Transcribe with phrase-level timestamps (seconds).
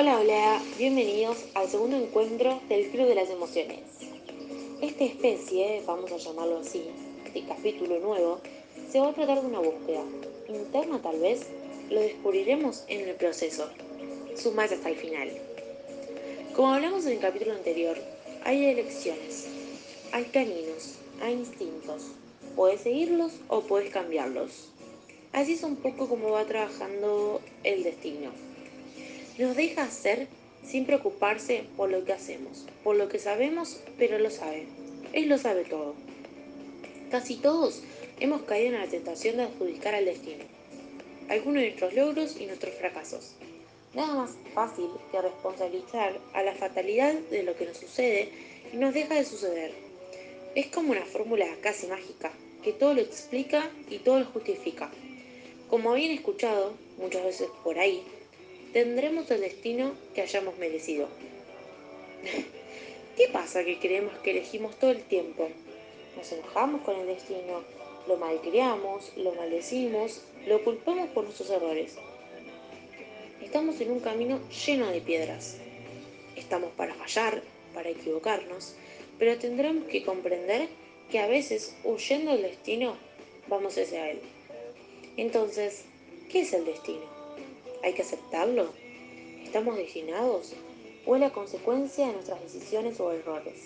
[0.00, 3.80] Hola, hola, bienvenidos al segundo encuentro del Club de las Emociones.
[4.80, 6.84] Esta especie, vamos a llamarlo así,
[7.26, 8.40] este capítulo nuevo,
[8.90, 10.00] se va a tratar de una búsqueda,
[10.48, 11.48] interna tal vez,
[11.90, 13.68] lo descubriremos en el proceso.
[14.36, 15.32] Sumás hasta el final.
[16.56, 17.98] Como hablamos en el capítulo anterior,
[18.42, 19.48] hay elecciones,
[20.12, 22.04] hay caminos, hay instintos.
[22.56, 24.70] Puedes seguirlos o puedes cambiarlos.
[25.32, 28.30] Así es un poco como va trabajando el destino.
[29.40, 30.28] Nos deja hacer
[30.66, 34.66] sin preocuparse por lo que hacemos, por lo que sabemos, pero lo sabe.
[35.14, 35.94] Él lo sabe todo.
[37.10, 37.82] Casi todos
[38.18, 40.44] hemos caído en la tentación de adjudicar al destino,
[41.30, 43.34] algunos de nuestros logros y nuestros fracasos.
[43.94, 48.28] Nada más fácil que responsabilizar a la fatalidad de lo que nos sucede
[48.74, 49.72] y nos deja de suceder.
[50.54, 52.30] Es como una fórmula casi mágica,
[52.62, 54.90] que todo lo explica y todo lo justifica.
[55.70, 58.04] Como habían escuchado muchas veces por ahí,
[58.72, 61.08] tendremos el destino que hayamos merecido.
[63.16, 65.48] ¿Qué pasa que creemos que elegimos todo el tiempo?
[66.16, 67.62] Nos enojamos con el destino,
[68.06, 71.96] lo malcriamos, lo maldecimos, lo culpamos por nuestros errores.
[73.42, 75.56] Estamos en un camino lleno de piedras.
[76.36, 77.42] Estamos para fallar,
[77.74, 78.74] para equivocarnos,
[79.18, 80.68] pero tendremos que comprender
[81.10, 82.96] que a veces, huyendo del destino,
[83.48, 84.20] vamos hacia él.
[85.16, 85.84] Entonces,
[86.30, 87.19] ¿qué es el destino?
[87.82, 88.68] ¿Hay que aceptarlo?
[89.42, 90.52] ¿Estamos destinados?
[91.06, 93.64] ¿O es la consecuencia de nuestras decisiones o errores?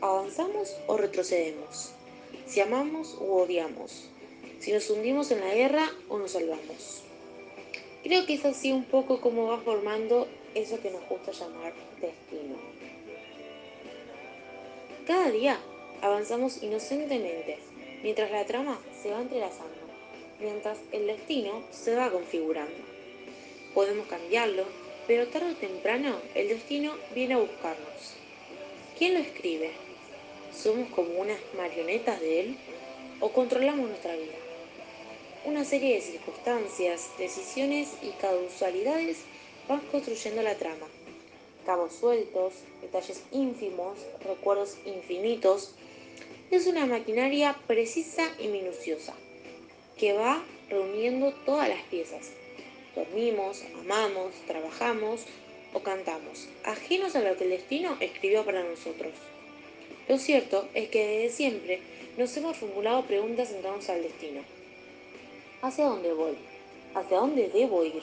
[0.00, 1.90] ¿Avanzamos o retrocedemos?
[2.46, 4.08] Si amamos o odiamos?
[4.60, 7.02] Si nos hundimos en la guerra o nos salvamos?
[8.04, 12.54] Creo que es así un poco como va formando eso que nos gusta llamar destino.
[15.08, 15.58] Cada día
[16.02, 17.58] avanzamos inocentemente,
[18.04, 19.74] mientras la trama se va entrelazando,
[20.38, 22.93] mientras el destino se va configurando
[23.74, 24.64] podemos cambiarlo,
[25.06, 28.14] pero tarde o temprano el destino viene a buscarnos.
[28.96, 29.72] ¿Quién lo escribe?
[30.56, 32.56] ¿Somos como unas marionetas de él
[33.20, 34.32] o controlamos nuestra vida?
[35.44, 39.18] Una serie de circunstancias, decisiones y causalidades
[39.68, 40.86] van construyendo la trama.
[41.66, 45.74] Cabos sueltos, detalles ínfimos, recuerdos infinitos.
[46.50, 49.14] Es una maquinaria precisa y minuciosa
[49.98, 52.30] que va reuniendo todas las piezas
[52.94, 55.24] dormimos, amamos, trabajamos
[55.72, 59.12] o cantamos, ajenos a lo que el destino escribió para nosotros.
[60.08, 61.80] Lo cierto es que desde siempre
[62.16, 64.42] nos hemos formulado preguntas en torno al destino.
[65.62, 66.36] ¿Hacia dónde voy?
[66.94, 68.02] ¿Hacia dónde debo ir?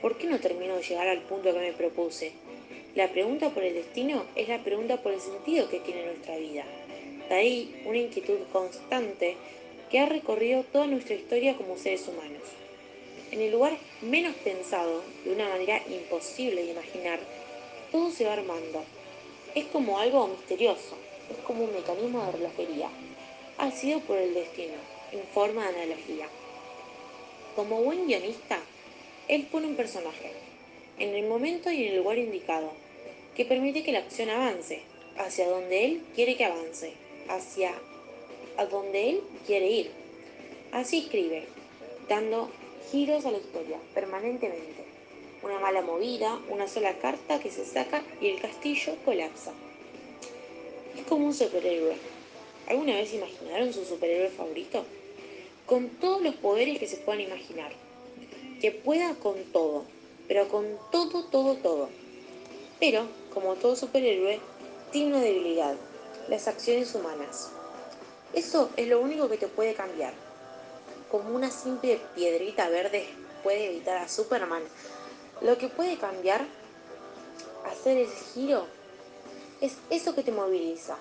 [0.00, 2.32] ¿Por qué no termino de llegar al punto que me propuse?
[2.94, 6.64] La pregunta por el destino es la pregunta por el sentido que tiene nuestra vida.
[7.28, 9.36] De ahí una inquietud constante
[9.90, 12.42] que ha recorrido toda nuestra historia como seres humanos
[13.32, 17.18] en el lugar menos pensado, de una manera imposible de imaginar,
[17.90, 18.84] todo se va armando.
[19.54, 20.96] Es como algo misterioso,
[21.30, 22.90] es como un mecanismo de relojería.
[23.56, 24.74] Ha sido por el destino,
[25.12, 26.28] en forma de analogía.
[27.56, 28.58] Como buen guionista,
[29.28, 30.32] él pone un personaje,
[30.98, 32.70] en el momento y en el lugar indicado,
[33.34, 34.82] que permite que la acción avance,
[35.16, 36.92] hacia donde él quiere que avance,
[37.28, 37.72] hacia
[38.58, 39.90] a donde él quiere ir.
[40.70, 41.44] Así escribe,
[42.08, 42.50] dando
[42.90, 44.84] giros a la historia, permanentemente.
[45.42, 49.52] Una mala movida, una sola carta que se saca y el castillo colapsa.
[50.96, 51.96] Es como un superhéroe.
[52.68, 54.84] ¿Alguna vez imaginaron su superhéroe favorito?
[55.66, 57.72] Con todos los poderes que se puedan imaginar.
[58.60, 59.84] Que pueda con todo,
[60.28, 61.88] pero con todo, todo, todo.
[62.78, 64.40] Pero, como todo superhéroe,
[64.92, 65.76] tiene una debilidad,
[66.28, 67.50] las acciones humanas.
[68.34, 70.31] Eso es lo único que te puede cambiar
[71.12, 73.06] como una simple piedrita verde
[73.42, 74.62] puede evitar a Superman.
[75.42, 76.46] Lo que puede cambiar,
[77.70, 78.66] hacer el giro,
[79.60, 80.96] es eso que te moviliza,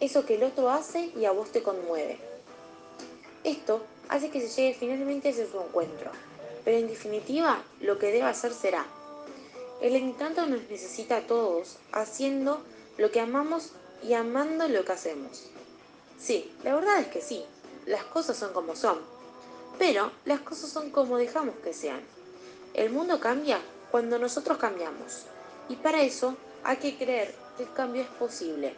[0.00, 2.18] eso que el otro hace y a vos te conmueve.
[3.44, 6.10] Esto hace que se llegue finalmente a su encuentro,
[6.64, 8.84] pero en definitiva lo que debe hacer será.
[9.80, 12.60] El encanto nos necesita a todos haciendo
[12.98, 13.70] lo que amamos
[14.02, 15.44] y amando lo que hacemos.
[16.20, 17.44] Sí, la verdad es que sí,
[17.86, 19.21] las cosas son como son.
[19.78, 22.00] Pero las cosas son como dejamos que sean.
[22.74, 23.60] El mundo cambia
[23.90, 25.24] cuando nosotros cambiamos.
[25.68, 28.74] Y para eso hay que creer que el cambio es posible.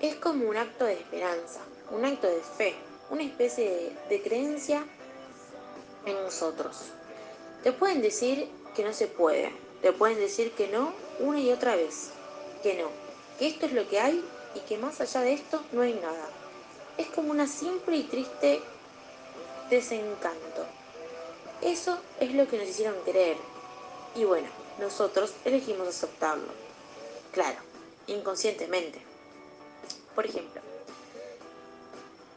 [0.00, 1.60] Es como un acto de esperanza,
[1.90, 2.74] un acto de fe,
[3.10, 4.84] una especie de, creencia
[6.06, 6.76] en nosotros.
[7.62, 9.52] Te pueden decir que no se puede,
[9.82, 12.10] te pueden decir que no una y otra vez,
[12.62, 12.88] que no,
[13.38, 14.24] que esto es lo que hay
[14.54, 16.28] y que más allá de esto no hay nada.
[16.98, 18.62] Es como una simple y triste
[19.70, 20.66] desencanto.
[21.62, 23.36] Eso es lo que nos hicieron creer.
[24.14, 26.52] Y bueno, nosotros elegimos aceptarlo.
[27.32, 27.58] Claro,
[28.06, 29.00] inconscientemente.
[30.14, 30.60] Por ejemplo,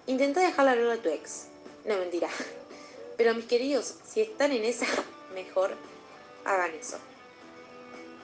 [0.08, 1.48] intenta dejar hablar a tu ex.
[1.86, 2.30] No, mentira.
[3.18, 4.86] Pero mis queridos, si están en esa,
[5.34, 5.72] mejor
[6.46, 6.98] hagan eso.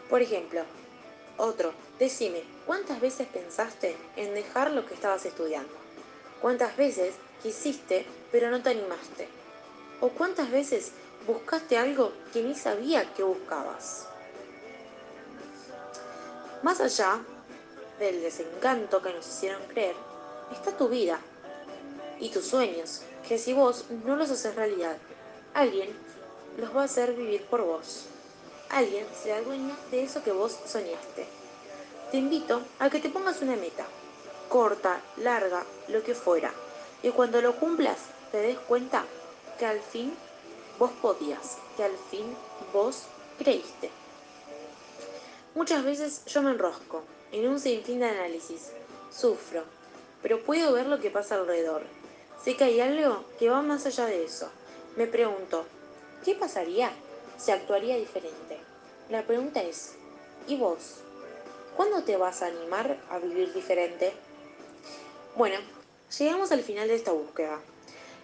[0.09, 0.63] Por ejemplo,
[1.37, 5.73] otro, decime, ¿cuántas veces pensaste en dejar lo que estabas estudiando?
[6.41, 9.27] ¿Cuántas veces quisiste pero no te animaste?
[10.01, 10.91] ¿O cuántas veces
[11.27, 14.07] buscaste algo que ni sabía que buscabas?
[16.63, 17.19] Más allá
[17.99, 19.95] del desencanto que nos hicieron creer,
[20.51, 21.19] está tu vida
[22.19, 24.97] y tus sueños, que si vos no los haces realidad,
[25.53, 25.89] alguien
[26.57, 28.05] los va a hacer vivir por vos.
[28.69, 31.27] Alguien se dueña de eso que vos soñaste.
[32.11, 33.85] Te invito a que te pongas una meta,
[34.49, 36.51] corta, larga, lo que fuera,
[37.03, 37.97] y cuando lo cumplas
[38.31, 39.05] te des cuenta
[39.59, 40.13] que al fin
[40.79, 42.35] vos podías, que al fin
[42.73, 43.03] vos
[43.37, 43.91] creíste.
[45.53, 48.71] Muchas veces yo me enrosco en un sinfín de análisis,
[49.11, 49.63] sufro,
[50.23, 51.83] pero puedo ver lo que pasa alrededor.
[52.43, 54.49] Sé que hay algo que va más allá de eso.
[54.95, 55.65] Me pregunto,
[56.25, 56.91] ¿qué pasaría
[57.37, 58.57] si actuaría diferente?
[59.09, 59.95] La pregunta es,
[60.47, 61.01] ¿y vos?
[61.75, 64.13] ¿Cuándo te vas a animar a vivir diferente?
[65.35, 65.57] Bueno,
[66.19, 67.59] llegamos al final de esta búsqueda.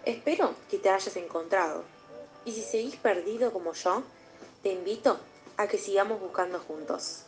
[0.04, 1.84] Espero que te hayas encontrado.
[2.44, 4.02] Y si seguís perdido como yo,
[4.62, 5.18] te invito
[5.56, 7.22] a que sigamos buscando juntos.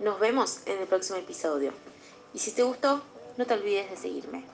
[0.00, 1.72] Nos vemos en el próximo episodio.
[2.34, 3.02] Y si te gustó,
[3.36, 4.44] no te olvides de seguirme.